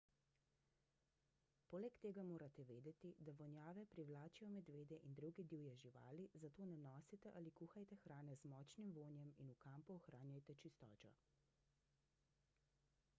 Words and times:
poleg 1.73 1.97
tega 2.05 2.23
morate 2.29 2.63
vedeti 2.69 3.11
da 3.27 3.35
vonjave 3.41 3.83
privlačijo 3.97 4.49
medvede 4.55 4.99
in 5.09 5.13
druge 5.21 5.45
divje 5.53 5.75
živali 5.83 6.27
zato 6.45 6.67
ne 6.71 6.79
nosite 6.87 7.35
ali 7.43 7.55
kuhajte 7.61 8.01
hrane 8.07 8.39
z 8.43 8.53
močnim 8.57 8.91
vonjem 8.99 9.33
in 9.45 9.53
v 9.57 9.61
kampu 9.69 9.99
ohranjajte 10.01 10.59
čistočo 10.65 11.13